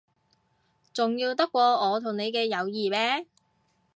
[0.95, 3.27] 重要得過我同你嘅友誼咩？